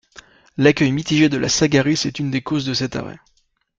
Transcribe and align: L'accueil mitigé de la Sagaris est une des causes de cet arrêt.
L'accueil 0.57 0.91
mitigé 0.91 1.29
de 1.29 1.37
la 1.37 1.47
Sagaris 1.47 2.05
est 2.07 2.17
une 2.17 2.31
des 2.31 2.41
causes 2.41 2.65
de 2.65 2.73
cet 2.73 2.95
arrêt. 2.95 3.19